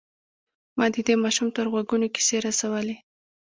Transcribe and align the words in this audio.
ما 0.77 0.85
د 0.93 0.97
دې 1.07 1.15
ماشوم 1.23 1.47
تر 1.55 1.65
غوږونو 1.71 2.07
کيسې 2.15 2.37
رسولې. 2.47 2.95